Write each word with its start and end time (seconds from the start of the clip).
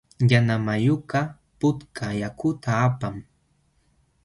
Yanamayukaq 0.31 1.29
putka 1.59 2.05
yakuta 2.21 2.71
apan. 2.87 3.15